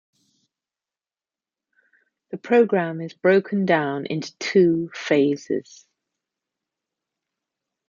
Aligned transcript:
The 2.31 2.39
program 2.39 3.01
is 3.01 3.13
broken 3.13 3.67
down 3.67 4.07
into 4.07 4.35
two 4.39 4.89
phases. 4.95 5.85